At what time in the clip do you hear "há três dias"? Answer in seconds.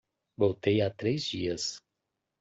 0.81-1.77